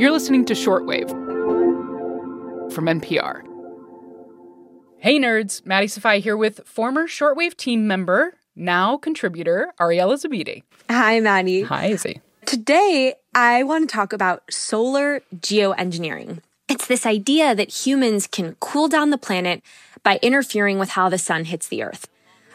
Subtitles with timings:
[0.00, 1.10] You're listening to Shortwave
[2.72, 3.42] from NPR.
[4.96, 10.62] Hey nerds, Maddie Sofia here with former Shortwave team member, now contributor, Ariela Zebede.
[10.88, 11.64] Hi, Maddie.
[11.64, 12.06] Hi, AZ.
[12.46, 16.38] Today, I want to talk about solar geoengineering.
[16.66, 19.60] It's this idea that humans can cool down the planet
[20.02, 22.08] by interfering with how the sun hits the earth.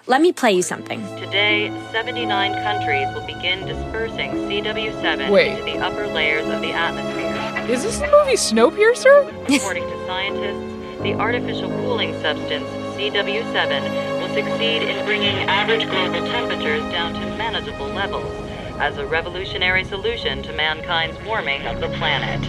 [0.07, 1.01] Let me play you something.
[1.17, 5.47] Today, 79 countries will begin dispersing CW7 Wait.
[5.47, 7.73] into the upper layers of the atmosphere.
[7.73, 9.55] Is this the movie Snowpiercer?
[9.55, 16.83] According to scientists, the artificial cooling substance CW7 will succeed in bringing average global temperatures
[16.91, 18.31] down to manageable levels
[18.79, 22.47] as a revolutionary solution to mankind's warming of the planet.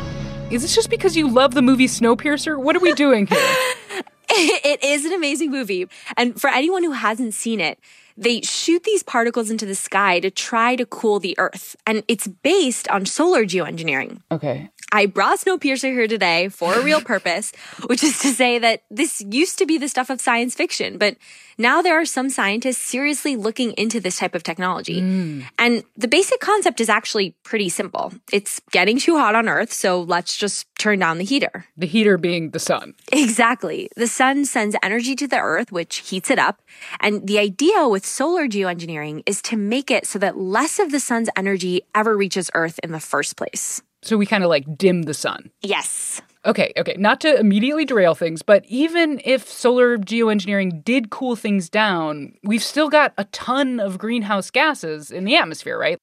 [0.52, 2.58] Is this just because you love the movie Snowpiercer?
[2.58, 3.56] What are we doing here?
[4.64, 5.86] it is an amazing movie.
[6.16, 7.78] And for anyone who hasn't seen it,
[8.16, 11.76] they shoot these particles into the sky to try to cool the earth.
[11.86, 14.20] And it's based on solar geoengineering.
[14.30, 14.70] okay.
[14.92, 17.52] I brought Snowpiercer here today for a real purpose,
[17.86, 21.16] which is to say that this used to be the stuff of science fiction, but
[21.58, 25.02] now there are some scientists seriously looking into this type of technology.
[25.02, 25.44] Mm.
[25.58, 28.12] And the basic concept is actually pretty simple.
[28.32, 31.66] It's getting too hot on Earth, so let's just turn down the heater.
[31.76, 32.94] The heater being the sun.
[33.12, 33.90] Exactly.
[33.96, 36.62] The sun sends energy to the earth, which heats it up.
[37.00, 41.00] And the idea with solar geoengineering is to make it so that less of the
[41.00, 43.82] sun's energy ever reaches earth in the first place.
[44.02, 45.50] So we kind of like dim the sun.
[45.62, 46.22] Yes.
[46.44, 51.68] Okay, okay, not to immediately derail things, but even if solar geoengineering did cool things
[51.68, 55.98] down, we've still got a ton of greenhouse gases in the atmosphere, right?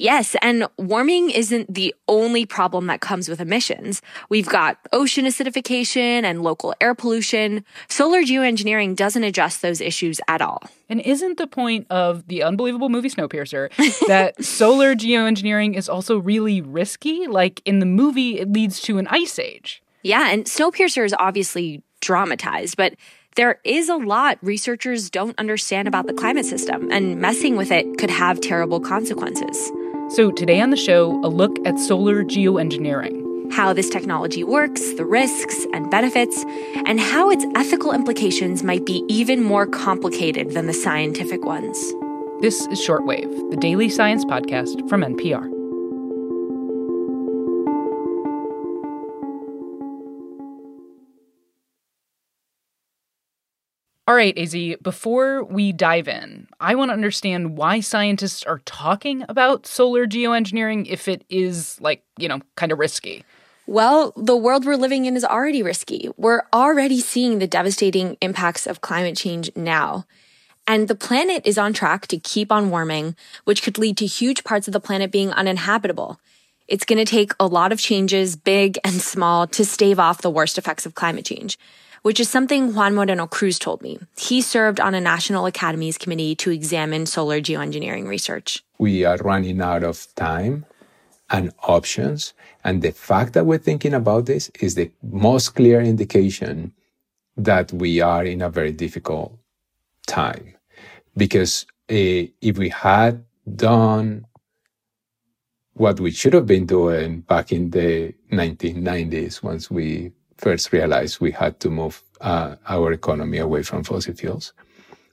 [0.00, 4.00] Yes, and warming isn't the only problem that comes with emissions.
[4.30, 7.66] We've got ocean acidification and local air pollution.
[7.88, 10.62] Solar geoengineering doesn't address those issues at all.
[10.88, 13.68] And isn't the point of the unbelievable movie Snowpiercer
[14.06, 17.26] that solar geoengineering is also really risky?
[17.26, 19.82] Like in the movie, it leads to an ice age.
[20.02, 22.94] Yeah, and Snowpiercer is obviously dramatized, but
[23.36, 27.98] there is a lot researchers don't understand about the climate system, and messing with it
[27.98, 29.70] could have terrible consequences.
[30.10, 33.52] So today on the show, a look at solar geoengineering.
[33.52, 36.44] How this technology works, the risks and benefits,
[36.84, 41.94] and how its ethical implications might be even more complicated than the scientific ones.
[42.40, 45.59] This is Shortwave, the daily science podcast from NPR.
[54.08, 59.24] All right, AZ, before we dive in, I want to understand why scientists are talking
[59.28, 63.24] about solar geoengineering if it is, like, you know, kind of risky.
[63.66, 66.08] Well, the world we're living in is already risky.
[66.16, 70.06] We're already seeing the devastating impacts of climate change now.
[70.66, 74.42] And the planet is on track to keep on warming, which could lead to huge
[74.42, 76.18] parts of the planet being uninhabitable.
[76.66, 80.30] It's going to take a lot of changes, big and small, to stave off the
[80.30, 81.58] worst effects of climate change,
[82.02, 83.98] which is something Juan Moreno Cruz told me.
[84.16, 88.64] He served on a National Academies committee to examine solar geoengineering research.
[88.78, 90.64] we are running out of time
[91.28, 92.32] and options.
[92.64, 96.72] And the fact that we're thinking about this is the most clear indication
[97.36, 99.38] that we are in a very difficult
[100.06, 100.54] time.
[101.16, 103.24] Because uh, if we had
[103.54, 104.26] done
[105.74, 111.32] what we should have been doing back in the 1990s, once we first realized we
[111.32, 114.52] had to move uh, our economy away from fossil fuels,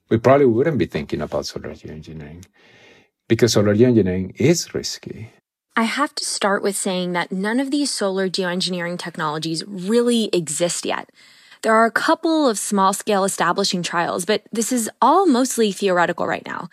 [0.10, 2.46] we probably wouldn't be thinking about solar geoengineering
[3.28, 5.30] because solar geoengineering is risky.
[5.76, 10.86] I have to start with saying that none of these solar geoengineering technologies really exist
[10.86, 11.12] yet.
[11.62, 16.26] There are a couple of small scale establishing trials, but this is all mostly theoretical
[16.26, 16.70] right now.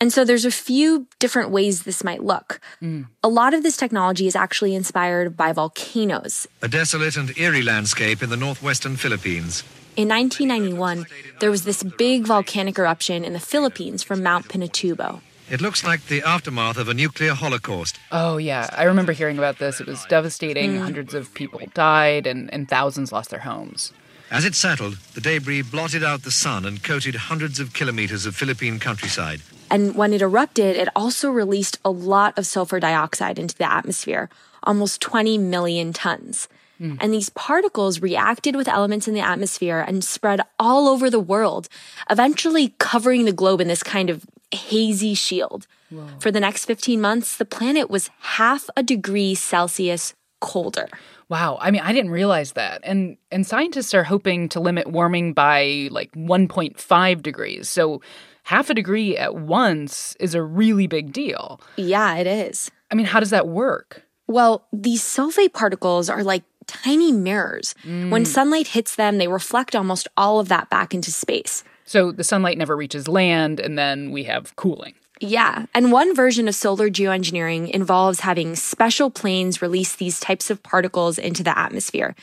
[0.00, 2.60] And so there's a few different ways this might look.
[2.80, 3.06] Mm.
[3.22, 6.48] A lot of this technology is actually inspired by volcanoes.
[6.62, 9.62] A desolate and eerie landscape in the northwestern Philippines.
[9.96, 11.04] In 1991,
[11.40, 15.20] there was this big volcanic eruption in the Philippines from Mount Pinatubo.
[15.50, 17.98] It looks like the aftermath of a nuclear holocaust.
[18.10, 18.70] Oh, yeah.
[18.72, 19.80] I remember hearing about this.
[19.80, 20.74] It was devastating.
[20.74, 20.82] Mm.
[20.82, 23.92] Hundreds of people died and, and thousands lost their homes.
[24.30, 28.36] As it settled, the debris blotted out the sun and coated hundreds of kilometers of
[28.36, 29.42] Philippine countryside.
[29.70, 34.28] And when it erupted, it also released a lot of sulfur dioxide into the atmosphere,
[34.62, 36.48] almost 20 million tons.
[36.78, 36.94] Hmm.
[37.00, 41.68] And these particles reacted with elements in the atmosphere and spread all over the world,
[42.08, 45.66] eventually covering the globe in this kind of hazy shield.
[46.20, 50.88] For the next 15 months, the planet was half a degree Celsius colder.
[51.30, 52.80] Wow, I mean, I didn't realize that.
[52.82, 57.68] And and scientists are hoping to limit warming by like 1.5 degrees.
[57.68, 58.02] So
[58.42, 61.60] half a degree at once is a really big deal.
[61.76, 62.72] Yeah, it is.
[62.90, 64.02] I mean, how does that work?
[64.26, 67.76] Well, these sulfate particles are like tiny mirrors.
[67.84, 68.10] Mm.
[68.10, 71.62] When sunlight hits them, they reflect almost all of that back into space.
[71.84, 74.94] So the sunlight never reaches land, and then we have cooling.
[75.20, 75.66] Yeah.
[75.74, 81.18] And one version of solar geoengineering involves having special planes release these types of particles
[81.18, 82.14] into the atmosphere.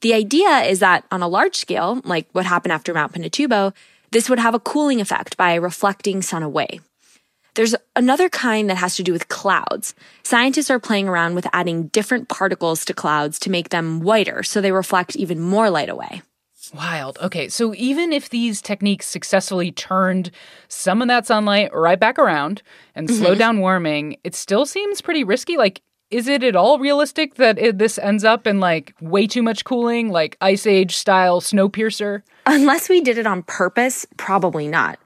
[0.00, 3.74] The idea is that on a large scale, like what happened after Mount Pinatubo,
[4.12, 6.80] this would have a cooling effect by reflecting sun away.
[7.54, 9.94] There's another kind that has to do with clouds.
[10.22, 14.60] Scientists are playing around with adding different particles to clouds to make them whiter so
[14.60, 16.22] they reflect even more light away.
[16.74, 17.18] Wild.
[17.20, 20.30] Okay, so even if these techniques successfully turned
[20.68, 22.62] some of that sunlight right back around
[22.94, 23.22] and mm-hmm.
[23.22, 25.56] slowed down warming, it still seems pretty risky.
[25.56, 29.42] Like, is it at all realistic that it, this ends up in like way too
[29.42, 32.22] much cooling, like ice age style Snowpiercer?
[32.46, 34.98] Unless we did it on purpose, probably not.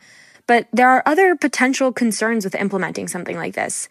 [0.47, 3.89] But there are other potential concerns with implementing something like this.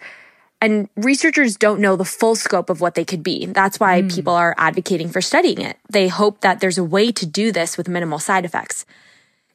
[0.62, 3.48] And researchers don't know the full scope of what they could be.
[3.48, 4.14] That's why mm.
[4.14, 5.78] people are advocating for studying it.
[5.90, 8.86] They hope that there's a way to do this with minimal side effects.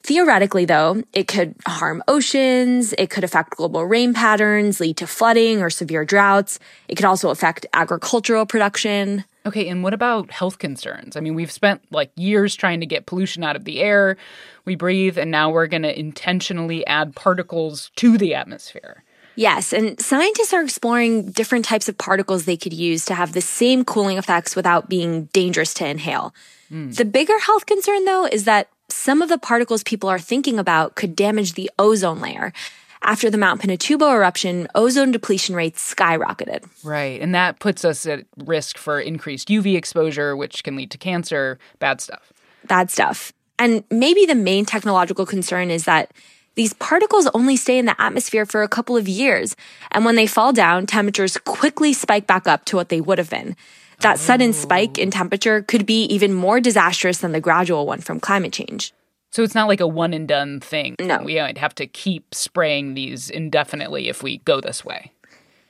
[0.03, 5.63] Theoretically, though, it could harm oceans, it could affect global rain patterns, lead to flooding
[5.63, 6.61] or severe droughts.
[6.87, 9.25] It could also affect agricultural production.
[9.45, 11.17] Okay, and what about health concerns?
[11.17, 14.17] I mean, we've spent like years trying to get pollution out of the air
[14.65, 19.03] we breathe, and now we're going to intentionally add particles to the atmosphere.
[19.37, 23.43] Yes, and scientists are exploring different types of particles they could use to have the
[23.43, 26.35] same cooling effects without being dangerous to inhale.
[26.71, 26.97] Mm.
[26.97, 30.95] The bigger health concern, though, is that some of the particles people are thinking about
[30.95, 32.53] could damage the ozone layer.
[33.03, 36.65] After the Mount Pinatubo eruption, ozone depletion rates skyrocketed.
[36.83, 40.99] Right, and that puts us at risk for increased UV exposure, which can lead to
[40.99, 42.33] cancer, bad stuff.
[42.67, 43.33] Bad stuff.
[43.59, 46.13] And maybe the main technological concern is that
[46.57, 49.55] these particles only stay in the atmosphere for a couple of years,
[49.93, 53.31] and when they fall down, temperatures quickly spike back up to what they would have
[53.31, 53.55] been.
[54.01, 58.21] That sudden spike in temperature could be even more disastrous than the gradual one from
[58.21, 58.93] climate change.
[59.31, 60.97] So it's not like a one and done thing.
[61.01, 61.23] No.
[61.23, 65.13] We might have to keep spraying these indefinitely if we go this way.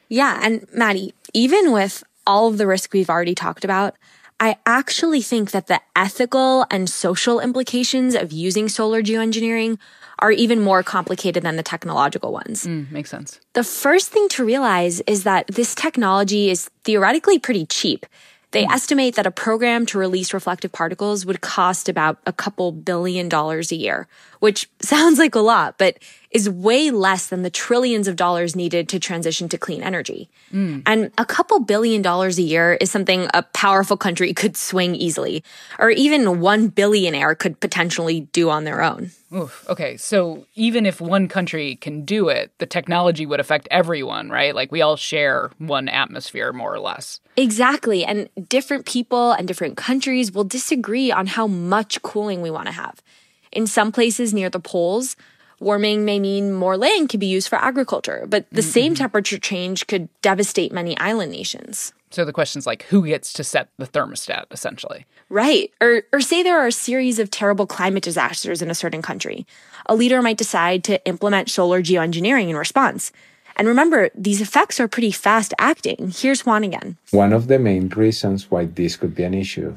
[0.09, 0.41] Yeah.
[0.43, 3.97] And Maddie, even with all of the risk we've already talked about,
[4.39, 9.79] I actually think that the ethical and social implications of using solar geoengineering
[10.19, 12.67] are even more complicated than the technological ones.
[12.67, 13.41] Mm, makes sense.
[13.53, 18.07] The first thing to realize is that this technology is theoretically pretty cheap.
[18.53, 18.73] They mm.
[18.73, 23.73] estimate that a program to release reflective particles would cost about a couple billion dollars
[23.73, 24.09] a year,
[24.41, 25.99] which sounds like a lot, but
[26.37, 30.29] is way less than the trillions of dollars needed to transition to clean energy.
[30.53, 30.83] Mm.
[30.85, 35.43] And a couple billion dollars a year is something a powerful country could swing easily,
[35.79, 39.13] or even one billionaire could potentially do on their own.
[39.35, 39.67] Oof.
[39.71, 44.55] Okay, so even if one country can do it, the technology would affect everyone, right?
[44.55, 47.21] Like we all share one atmosphere, more or less.
[47.39, 48.05] Exactly.
[48.05, 52.73] And different people and different countries will disagree on how much cooling we want to
[52.73, 53.03] have.
[53.53, 55.17] In some places near the poles,
[55.61, 58.71] warming may mean more land can be used for agriculture, but the mm-hmm.
[58.71, 61.93] same temperature change could devastate many island nations.
[62.11, 65.07] So the question's like who gets to set the thermostat essentially?
[65.29, 65.73] Right.
[65.81, 69.47] Or or say there are a series of terrible climate disasters in a certain country.
[69.87, 73.13] A leader might decide to implement solar geoengineering in response.
[73.57, 76.13] And remember, these effects are pretty fast acting.
[76.15, 76.99] Here's Juan again.
[77.11, 79.77] One of the main reasons why this could be an issue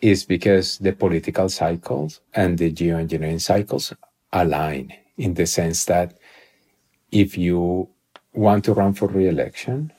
[0.00, 3.92] is because the political cycles and the geoengineering cycles
[4.32, 6.18] align in the sense that
[7.10, 7.88] if you
[8.32, 9.92] want to run for re-election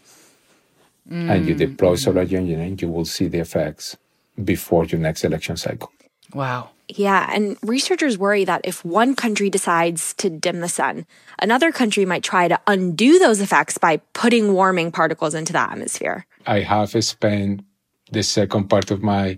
[1.09, 1.29] mm.
[1.29, 3.95] and you deploy solar geoengineering, you will see the effects
[4.43, 5.91] before your next election cycle.
[6.33, 6.71] Wow.
[6.89, 11.05] Yeah, and researchers worry that if one country decides to dim the sun,
[11.39, 16.25] another country might try to undo those effects by putting warming particles into the atmosphere.
[16.45, 17.63] I have spent
[18.11, 19.37] the second part of my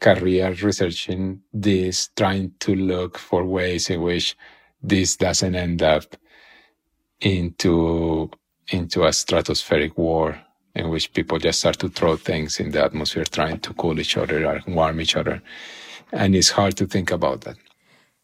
[0.00, 4.36] career researching this, trying to look for ways in which
[4.82, 6.16] this doesn't end up
[7.20, 8.30] into
[8.68, 10.40] into a stratospheric war
[10.74, 14.16] in which people just start to throw things in the atmosphere trying to cool each
[14.16, 15.42] other or warm each other.
[16.12, 17.56] And it's hard to think about that.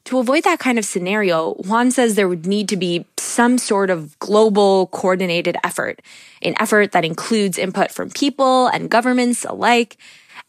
[0.07, 3.91] To avoid that kind of scenario, Juan says there would need to be some sort
[3.91, 6.01] of global coordinated effort,
[6.41, 9.99] an effort that includes input from people and governments alike,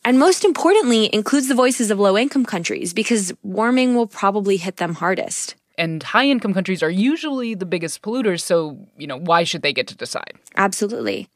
[0.05, 4.77] and most importantly, includes the voices of low income countries because warming will probably hit
[4.77, 5.55] them hardest.
[5.79, 9.73] And high income countries are usually the biggest polluters, so, you know, why should they
[9.73, 10.33] get to decide?
[10.55, 11.29] Absolutely.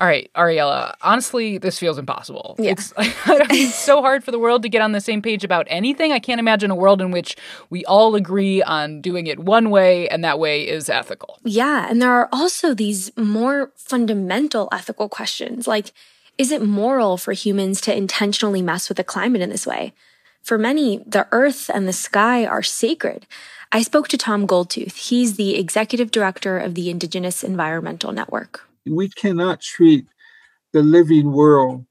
[0.00, 2.54] All right, Ariella, honestly, this feels impossible.
[2.58, 2.70] Yeah.
[2.70, 6.12] It's, it's so hard for the world to get on the same page about anything.
[6.12, 7.36] I can't imagine a world in which
[7.68, 11.40] we all agree on doing it one way and that way is ethical.
[11.44, 15.92] Yeah, and there are also these more fundamental ethical questions like
[16.38, 19.92] is it moral for humans to intentionally mess with the climate in this way?
[20.42, 23.26] For many, the earth and the sky are sacred.
[23.70, 24.96] I spoke to Tom Goldtooth.
[25.08, 28.66] He's the executive director of the Indigenous Environmental Network.
[28.86, 30.06] We cannot treat
[30.72, 31.84] the living world,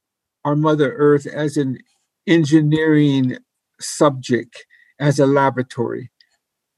[0.44, 1.78] our Mother Earth, as an
[2.26, 3.38] engineering
[3.80, 4.66] subject,
[5.00, 6.10] as a laboratory.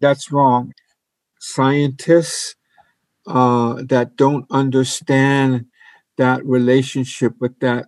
[0.01, 0.73] That's wrong.
[1.39, 2.55] Scientists
[3.25, 5.67] uh, that don't understand
[6.17, 7.85] that relationship with that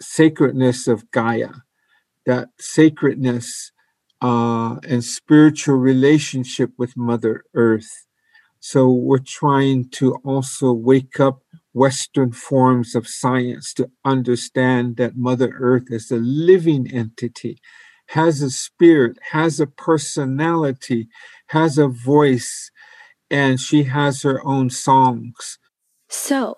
[0.00, 1.50] sacredness of Gaia,
[2.24, 3.72] that sacredness
[4.20, 8.06] uh, and spiritual relationship with Mother Earth.
[8.60, 11.42] So we're trying to also wake up
[11.72, 17.58] Western forms of science to understand that Mother Earth is a living entity,
[18.08, 21.08] has a spirit, has a personality,
[21.48, 22.70] has a voice,
[23.30, 25.58] and she has her own songs.
[26.08, 26.56] So,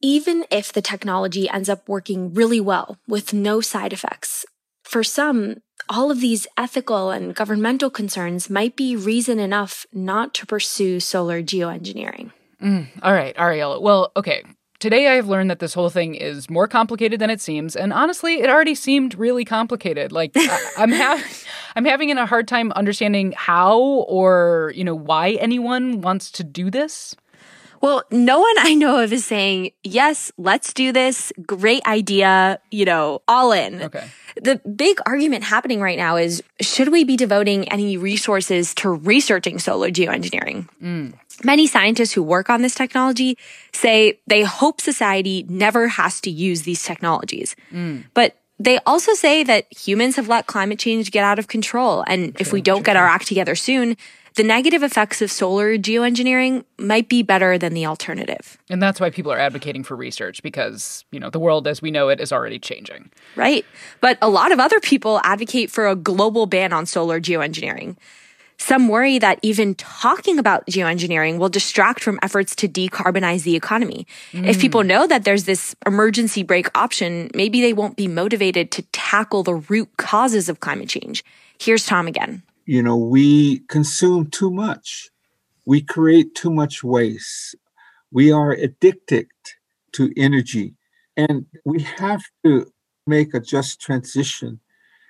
[0.00, 4.46] even if the technology ends up working really well with no side effects,
[4.84, 5.56] for some,
[5.90, 11.42] all of these ethical and governmental concerns might be reason enough not to pursue solar
[11.42, 12.30] geoengineering.
[12.62, 13.82] Mm, all right, Ariella.
[13.82, 14.44] Well, okay.
[14.78, 17.92] Today I have learned that this whole thing is more complicated than it seems, and
[17.92, 20.10] honestly, it already seemed really complicated.
[20.10, 21.30] Like I, I'm having,
[21.76, 26.70] I'm having a hard time understanding how or you know why anyone wants to do
[26.70, 27.14] this.
[27.80, 31.32] Well, no one I know of is saying, yes, let's do this.
[31.46, 33.82] Great idea, you know, all in.
[33.82, 34.06] Okay.
[34.42, 39.58] The big argument happening right now is should we be devoting any resources to researching
[39.58, 40.68] solar geoengineering?
[40.82, 41.14] Mm.
[41.42, 43.38] Many scientists who work on this technology
[43.72, 47.56] say they hope society never has to use these technologies.
[47.72, 48.04] Mm.
[48.12, 52.04] But they also say that humans have let climate change get out of control.
[52.06, 53.96] And if we don't get our act together soon,
[54.36, 58.58] the negative effects of solar geoengineering might be better than the alternative.
[58.68, 61.90] And that's why people are advocating for research because, you know, the world as we
[61.90, 63.10] know it is already changing.
[63.36, 63.64] Right.
[64.00, 67.96] But a lot of other people advocate for a global ban on solar geoengineering.
[68.60, 74.06] Some worry that even talking about geoengineering will distract from efforts to decarbonize the economy.
[74.32, 74.46] Mm.
[74.46, 78.82] If people know that there's this emergency brake option, maybe they won't be motivated to
[78.92, 81.24] tackle the root causes of climate change.
[81.58, 85.10] Here's Tom again you know, we consume too much.
[85.66, 87.56] We create too much waste.
[88.12, 89.26] We are addicted
[89.94, 90.76] to energy.
[91.16, 92.72] And we have to
[93.08, 94.60] make a just transition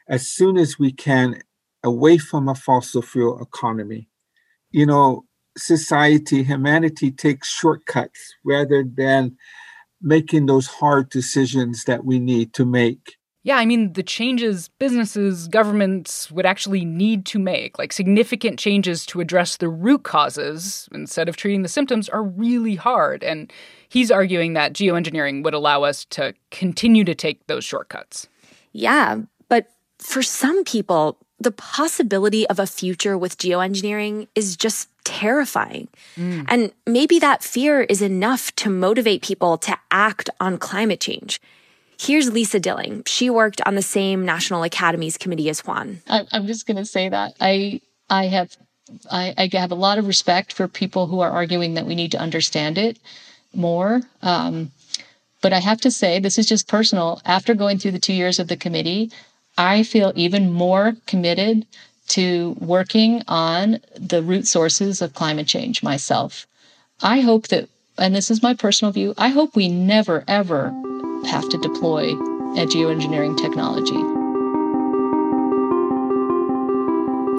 [0.08, 1.42] as soon as we can
[1.84, 4.08] away from a fossil fuel economy.
[4.70, 5.26] You know,
[5.58, 9.36] society, humanity takes shortcuts rather than
[10.00, 15.48] making those hard decisions that we need to make yeah, I mean, the changes businesses,
[15.48, 21.28] governments would actually need to make, like significant changes to address the root causes instead
[21.28, 23.24] of treating the symptoms, are really hard.
[23.24, 23.50] And
[23.88, 28.28] he's arguing that geoengineering would allow us to continue to take those shortcuts.
[28.72, 35.88] Yeah, but for some people, the possibility of a future with geoengineering is just terrifying.
[36.16, 36.44] Mm.
[36.48, 41.40] And maybe that fear is enough to motivate people to act on climate change.
[42.00, 43.02] Here's Lisa Dilling.
[43.04, 46.00] She worked on the same National Academies Committee as Juan.
[46.08, 48.56] I, am just going to say that I I have
[49.10, 52.12] I, I, have a lot of respect for people who are arguing that we need
[52.12, 52.98] to understand it
[53.54, 54.00] more.
[54.22, 54.70] Um,
[55.42, 57.20] but I have to say, this is just personal.
[57.26, 59.12] After going through the two years of the committee,
[59.58, 61.66] I feel even more committed
[62.08, 66.46] to working on the root sources of climate change myself.
[67.02, 70.72] I hope that, and this is my personal view, I hope we never, ever
[71.26, 72.12] have to deploy
[72.56, 73.96] a geoengineering technology.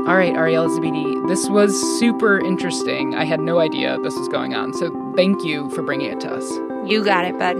[0.07, 3.15] All right, Ariela Zebede, this was super interesting.
[3.15, 6.33] I had no idea this was going on, so thank you for bringing it to
[6.33, 6.51] us.
[6.89, 7.57] You got it, bud.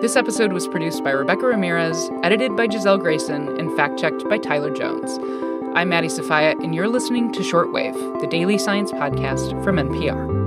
[0.00, 4.38] This episode was produced by Rebecca Ramirez, edited by Gisele Grayson, and fact checked by
[4.38, 5.18] Tyler Jones.
[5.74, 10.43] I'm Maddie Sofia, and you're listening to Shortwave, the daily science podcast from NPR.